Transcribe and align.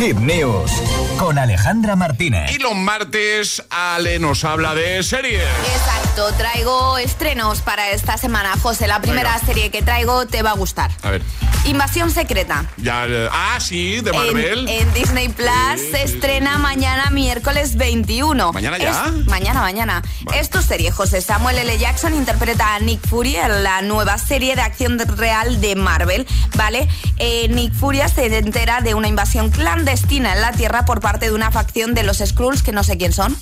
Hit 0.00 0.16
News 0.16 0.72
con 1.18 1.38
Alejandra 1.38 1.94
Martínez. 1.94 2.50
Y 2.52 2.58
los 2.58 2.74
martes 2.74 3.62
Ale 3.68 4.18
nos 4.18 4.44
habla 4.44 4.74
de 4.74 5.02
series. 5.02 5.42
Exacto, 5.74 6.32
traigo 6.38 6.96
estrenos 6.96 7.60
para 7.60 7.90
esta 7.90 8.16
semana. 8.16 8.56
José, 8.62 8.86
la 8.86 9.02
primera 9.02 9.38
serie 9.40 9.70
que 9.70 9.82
traigo 9.82 10.24
te 10.24 10.40
va 10.40 10.52
a 10.52 10.54
gustar. 10.54 10.90
A 11.02 11.10
ver. 11.10 11.22
Invasión 11.66 12.10
Secreta. 12.10 12.64
Ya, 12.78 13.04
eh, 13.06 13.28
ah, 13.30 13.58
sí, 13.60 14.00
de 14.00 14.14
Marvel. 14.14 14.66
En, 14.70 14.90
Disney 14.94 15.28
Plus 15.28 15.50
se 15.90 16.02
estrena 16.02 16.56
mañana 16.56 16.99
miércoles 17.40 17.76
21. 17.76 18.52
¿Mañana 18.52 18.76
ya? 18.76 19.10
mañana, 19.26 19.60
mañana. 19.62 20.02
Esto 20.34 20.58
Es 20.58 20.66
serie, 20.66 20.90
José. 20.90 21.22
Samuel 21.22 21.56
L. 21.56 21.78
Jackson 21.78 22.14
interpreta 22.14 22.74
a 22.74 22.80
Nick 22.80 23.00
Fury 23.08 23.36
en 23.36 23.62
la 23.62 23.80
nueva 23.80 24.18
serie 24.18 24.56
de 24.56 24.60
acción 24.60 24.98
real 25.16 25.58
de 25.62 25.74
Marvel, 25.74 26.26
¿vale? 26.56 26.86
Eh, 27.16 27.48
Nick 27.48 27.72
Fury 27.72 28.00
se 28.14 28.26
entera 28.36 28.82
de 28.82 28.92
una 28.92 29.08
invasión 29.08 29.48
clandestina 29.50 30.34
en 30.34 30.42
la 30.42 30.52
Tierra 30.52 30.84
por 30.84 31.00
parte 31.00 31.26
de 31.26 31.32
una 31.32 31.50
facción 31.50 31.94
de 31.94 32.02
los 32.02 32.18
Skrulls 32.18 32.62
que 32.62 32.72
no 32.72 32.84
sé 32.84 32.98
quién 32.98 33.14
son. 33.14 33.34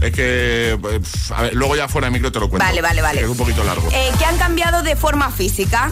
Es 0.00 0.12
que, 0.12 0.78
pues, 0.80 1.32
a 1.32 1.42
ver, 1.42 1.54
luego 1.54 1.74
ya 1.74 1.88
fuera 1.88 2.06
de 2.06 2.12
micro 2.12 2.30
te 2.30 2.38
lo 2.38 2.48
cuento. 2.48 2.64
Vale, 2.64 2.80
vale, 2.80 3.02
vale. 3.02 3.20
Es 3.20 3.28
un 3.28 3.36
poquito 3.36 3.64
largo. 3.64 3.88
Eh, 3.90 4.10
que 4.16 4.24
han 4.24 4.38
cambiado 4.38 4.84
de 4.84 4.94
forma 4.94 5.30
física. 5.32 5.90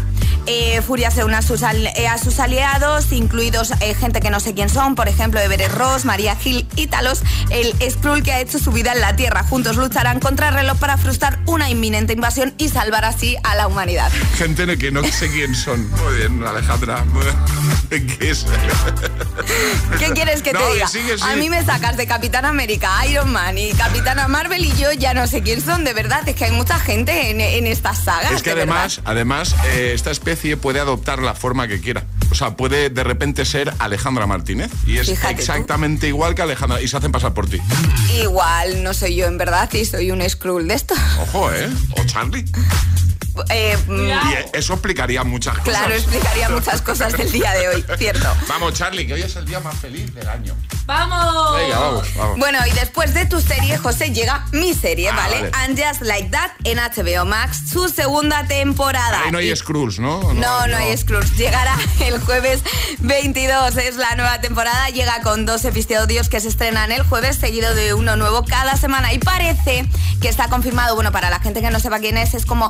Eh, 0.51 0.81
Furia 0.81 1.11
se 1.11 1.25
une 1.25 1.37
a 1.37 1.43
sus, 1.43 1.61
eh, 1.63 2.09
a 2.09 2.17
sus 2.17 2.41
aliados, 2.41 3.13
incluidos 3.13 3.73
gente 4.01 4.21
que 4.21 4.31
no 4.31 4.41
sé 4.41 4.55
quién 4.55 4.71
son, 4.71 4.95
por 4.95 5.07
ejemplo, 5.09 5.41
Everett 5.41 5.73
Ross, 5.73 6.07
María 6.07 6.37
Gil 6.37 6.67
y 6.75 6.87
Talos, 6.87 7.23
el 7.51 7.75
Skrull 7.91 8.23
que 8.23 8.33
ha 8.33 8.41
hecho 8.41 8.59
su 8.59 8.73
vida 8.73 8.93
en 8.93 9.01
la 9.01 9.15
Tierra. 9.15 9.43
Juntos 9.43 9.77
lucharán 9.77 10.21
contra 10.21 10.49
el 10.49 10.55
reloj 10.55 10.79
para 10.79 10.97
frustrar 10.97 11.39
una 11.45 11.69
inminente 11.69 12.15
invasión 12.15 12.55
y 12.57 12.71
salvar 12.71 13.05
así 13.05 13.37
a 13.43 13.57
la 13.57 13.67
humanidad. 13.67 14.11
Gente 14.37 14.79
que 14.79 14.91
no 14.91 15.05
sé 15.05 15.29
quién 15.31 15.55
son. 15.55 15.89
Muy 15.91 16.17
bien, 16.17 16.43
Alejandra. 16.43 17.05
¿Qué 17.91 18.31
es? 18.31 18.47
¿Qué 19.99 20.13
quieres 20.13 20.43
que 20.43 20.53
te 20.53 20.73
diga? 20.73 20.89
A 21.23 21.37
mí 21.37 21.51
me 21.51 21.63
sacas 21.65 21.97
de 21.97 22.07
Capitán 22.07 22.45
América, 22.47 22.91
Iron 23.07 23.33
Man 23.33 23.59
y 23.59 23.73
Capitana 23.73 24.29
Marvel 24.29 24.65
y 24.65 24.75
yo 24.77 24.93
ya 24.93 25.13
no 25.13 25.27
sé 25.27 25.43
quién 25.43 25.61
son, 25.61 25.85
de 25.85 25.93
verdad. 25.93 26.27
Es 26.27 26.37
que 26.37 26.47
hay 26.47 26.53
mucha 26.53 26.79
gente 26.79 27.31
en, 27.31 27.41
en 27.41 27.67
estas 27.67 28.05
sagas. 28.05 28.33
Es 28.33 28.43
que 28.43 28.53
además, 28.53 29.01
además 29.05 29.55
eh, 29.75 29.93
esta 29.95 30.11
especie 30.11 30.38
puede 30.57 30.81
adoptar 30.81 31.21
la 31.21 31.35
forma 31.35 31.69
que 31.69 31.81
quiera. 31.81 32.05
O 32.31 32.35
sea, 32.35 32.57
puede 32.57 32.91
de 32.91 33.05
repente 33.05 33.45
ser 33.45 33.73
Alejandra 33.79 34.27
Martínez. 34.27 34.71
Y 34.87 34.99
es 34.99 35.09
exactamente 35.09 36.09
igual 36.09 36.35
que 36.35 36.43
Alejandra. 36.43 36.81
Y 36.81 36.89
se 36.89 36.97
hacen 36.97 37.13
pasar 37.13 37.35
por 37.35 37.49
ti. 37.49 37.59
Igual, 38.21 38.83
no 38.83 38.95
soy 38.95 39.17
yo 39.17 39.27
en 39.27 39.39
verdad 39.39 39.73
y 39.73 39.85
soy 39.85 40.11
un 40.11 40.29
Skrull 40.29 40.69
de 40.69 40.75
esto. 40.75 40.95
Ojo, 41.21 41.53
¿eh? 41.53 41.69
O 41.97 42.05
Charlie. 42.05 42.45
Eh, 43.51 43.77
mm, 43.87 44.09
y 44.09 44.13
eso 44.53 44.75
explicaría 44.75 45.25
muchas 45.25 45.59
cosas. 45.59 45.79
Claro, 45.79 45.95
explicaría 45.95 46.49
muchas 46.51 46.83
cosas 46.83 47.13
del 47.13 47.31
día 47.31 47.53
de 47.53 47.69
hoy, 47.69 47.85
cierto. 47.97 48.27
Vamos, 48.49 48.75
Charlie, 48.75 49.07
que 49.07 49.15
hoy 49.15 49.23
es 49.23 49.37
el 49.37 49.45
día 49.45 49.61
más 49.61 49.77
feliz 49.77 50.15
del 50.15 50.29
año. 50.29 50.57
¡Vamos! 50.87 51.57
Venga, 51.57 51.79
vamos, 51.79 52.15
vamos. 52.17 52.39
Bueno, 52.39 52.59
y 52.67 52.71
después 52.71 53.13
de 53.13 53.27
tu 53.27 53.41
serie, 53.41 53.77
José, 53.77 54.11
llega 54.13 54.47
mi 54.53 54.73
serie, 54.73 55.11
ah, 55.11 55.17
¿vale? 55.17 55.51
And 55.53 55.79
Just 55.79 56.01
Like 56.03 56.31
That 56.31 56.51
en 56.65 56.79
HBO 56.79 57.27
Max, 57.27 57.71
su 57.71 57.89
segunda 57.89 58.47
temporada. 58.47 59.23
Ahí 59.25 59.31
no 59.31 59.39
hay 59.39 59.55
Scrooge, 59.55 60.01
¿no? 60.01 60.33
No, 60.33 60.67
no, 60.67 60.77
hay 60.77 60.97
Scrooge. 60.97 61.35
Llegará 61.37 61.77
el 62.01 62.21
jueves 62.21 62.63
22, 63.01 63.77
es 63.77 63.97
la 63.97 64.15
nueva 64.17 64.41
temporada. 64.41 64.89
Llega 64.89 65.21
con 65.23 65.45
dos 65.45 65.65
episodios 65.65 66.29
que 66.29 66.41
se 66.41 66.49
estrenan 66.49 66.91
el 66.93 67.03
jueves, 67.03 67.37
seguido 67.37 67.75
de 67.75 67.95
uno 67.95 68.17
nuevo 68.17 68.45
cada 68.45 68.77
semana. 68.77 69.13
Y 69.13 69.19
parece 69.19 69.87
que 70.21 70.29
está 70.29 70.49
confirmado, 70.49 70.95
bueno, 70.95 71.13
para 71.13 71.31
la 71.31 71.41
gente 71.41 71.61
que 71.61 71.71
no 71.71 71.81
sepa 71.81 71.99
quién 71.99 72.17
es, 72.17 72.35
es 72.35 72.47
como 72.47 72.69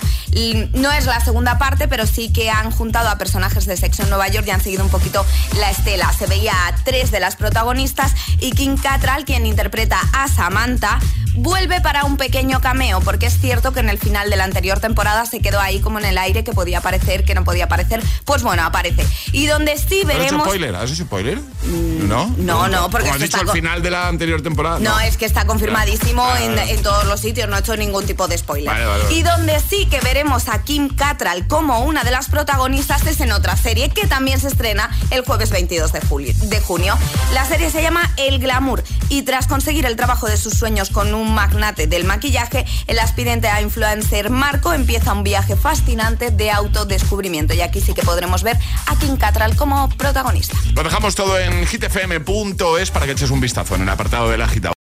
no 0.75 0.93
es 0.93 1.07
la 1.07 1.21
segunda 1.21 1.59
parte, 1.59 1.89
pero 1.89 2.07
sí 2.07 2.33
que 2.33 2.51
han 2.51 2.71
juntado 2.71 3.09
a 3.09 3.19
personajes 3.19 3.67
de 3.67 3.77
sexo 3.77 4.03
en 4.03 4.11
Nueva 4.11 4.29
York 4.29 4.47
y 4.47 4.51
han 4.51 4.61
seguido 4.61 4.85
un 4.85 4.91
poquito 4.91 5.25
la 5.59 5.71
estela. 5.71 6.13
Se 6.13 6.27
veía 6.27 6.53
a 6.67 6.75
tres 6.85 7.11
de 7.11 7.21
las 7.21 7.37
protagonistas 7.37 8.15
y 8.41 8.53
Kim 8.53 8.77
Cattrall, 8.77 9.25
quien 9.25 9.47
interpreta 9.47 9.99
a 10.13 10.29
Samantha, 10.29 10.99
vuelve 11.39 11.81
para 11.81 12.05
un 12.05 12.17
pequeño 12.17 12.61
cameo, 12.61 13.01
porque 13.01 13.27
es 13.27 13.39
cierto 13.39 13.73
que 13.73 13.81
en 13.81 13.89
el 13.89 13.99
final 13.99 14.31
de 14.31 14.37
la 14.37 14.45
anterior 14.45 14.81
temporada 14.81 15.27
se 15.27 15.41
quedó 15.41 15.61
ahí 15.61 15.81
como 15.81 15.98
en 15.98 16.05
el 16.05 16.19
aire, 16.19 16.45
que 16.45 16.53
podía 16.53 16.79
aparecer, 16.79 17.25
que 17.25 17.35
no 17.35 17.45
podía 17.45 17.64
aparecer. 17.64 18.03
Pues 18.25 18.42
bueno, 18.42 18.64
aparece. 18.64 19.07
Y 19.33 19.47
donde 19.47 19.77
sí 19.79 20.03
veremos... 20.05 20.42
¿Has 20.42 20.48
spoiler? 20.48 20.75
¿Has 20.77 20.91
hecho 20.91 21.05
spoiler? 21.05 21.39
Mm, 21.39 22.08
¿No? 22.08 22.35
No, 22.39 22.69
no, 22.69 22.91
porque... 22.91 23.08
Como 23.08 23.17
has 23.17 23.23
dicho 23.23 23.41
al 23.41 23.51
final 23.51 23.83
de 23.83 23.91
la 23.91 24.08
anterior 24.08 24.42
temporada. 24.42 24.79
No, 24.79 24.98
es 25.01 25.17
que 25.17 25.25
está 25.25 25.47
confirmadísimo 25.47 26.27
en, 26.37 26.83
todos 26.83 27.05
los 27.07 27.20
sitios, 27.20 27.38
no 27.47 27.57
he 27.57 27.61
hecho 27.61 27.77
ningún 27.77 28.05
tipo 28.07 28.29
de 28.29 28.37
spoiler. 28.37 28.75
Y 29.11 29.23
donde 29.23 29.61
sí 29.61 29.87
que 29.87 30.01
veremos 30.01 30.49
a 30.49 30.63
Kim 30.63 30.89
Cattrall 30.89 31.47
como 31.47 31.81
una 31.81 32.05
de 32.05 32.11
las 32.11 32.29
protagonistas 32.29 33.07
es 33.07 33.21
en 33.21 33.33
otra 33.33 33.57
serie 33.57 33.91
que 33.91 34.07
también 34.07 34.41
se 34.41 34.49
estrena 34.49 34.91
el 35.11 35.25
jueves 35.25 35.51
22 35.51 35.93
de, 35.93 36.01
julio, 36.01 36.33
de 36.35 36.61
junio. 36.61 36.97
La 37.33 37.45
serie 37.45 37.71
se 37.71 37.83
llama 37.83 38.11
El 38.17 38.39
Glamour 38.39 38.83
y 39.09 39.23
tras 39.23 39.47
conseguir 39.47 39.87
el 39.87 39.97
trabajo 39.97 40.27
de 40.27 40.37
sus 40.37 40.55
sueños 40.55 40.91
con 40.91 41.15
un 41.15 41.35
magnate 41.35 41.87
del 41.87 42.05
maquillaje, 42.05 42.65
el 42.87 42.99
aspirante 42.99 43.49
a 43.49 43.61
influencer 43.63 44.31
Marco 44.31 44.73
empieza 44.73 45.13
un 45.13 45.23
viaje 45.23 45.57
fascinante 45.57 46.31
de 46.31 46.51
autodescubrimiento. 46.51 47.55
Y 47.55 47.61
aquí 47.61 47.81
sí 47.81 47.95
que 47.95 48.03
podremos 48.03 48.43
ver 48.43 48.59
a 48.87 48.97
Kim 48.99 49.17
Cattrall 49.17 49.57
como 49.57 49.89
protagonista. 49.91 50.57
Lo 50.75 50.83
dejamos 50.83 51.15
todo 51.15 51.39
en 51.39 51.67
hitfm.es 51.67 52.91
para 52.91 53.07
que 53.07 53.13
eches 53.13 53.31
un 53.31 53.41
vistazo 53.41 53.75
en 53.75 53.83
el 53.83 53.89
apartado 53.89 54.31
de 54.31 54.39
la 54.39 54.49
gita. 54.49 54.73